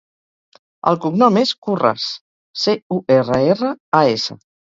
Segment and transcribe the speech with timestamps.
[0.91, 2.07] El cognom és Curras:
[2.63, 4.41] ce, u, erra, erra, a, essa.